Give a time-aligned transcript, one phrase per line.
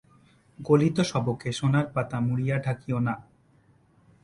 [0.59, 3.15] গলিত শবকে সোনার পাত মুড়িয়া ঢাকিও না।